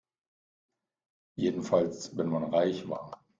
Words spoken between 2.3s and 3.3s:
reich war.